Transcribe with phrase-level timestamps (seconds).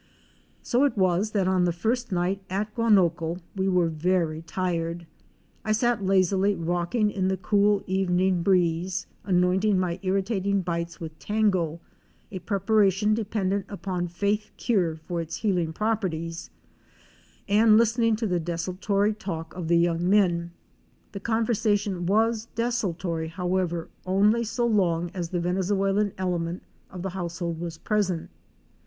[0.63, 5.05] So it was that on that first night at Guanoco we were very tired.
[5.63, 11.81] I sat lazily rocking in the cool evening breeze, annointing my irritating bites with Tango,
[12.31, 16.49] a preparation dependent upon faith cure for its healing properties—
[17.47, 20.49] and listening to the desultory talk of the young men.
[21.11, 27.03] The con versation was desultory, however, only so long as the Venezue lan element of
[27.03, 28.31] the household was present.